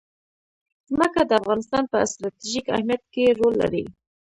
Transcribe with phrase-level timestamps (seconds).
[0.89, 3.83] ځمکه د افغانستان په ستراتیژیک اهمیت کې رول لري.